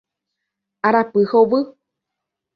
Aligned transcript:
Arapy 0.87 1.21
hovy 1.29 1.61